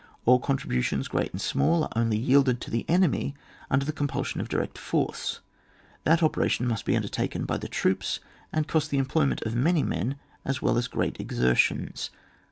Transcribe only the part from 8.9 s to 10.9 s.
employment of many men as well as